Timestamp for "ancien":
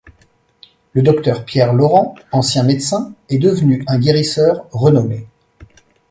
2.31-2.63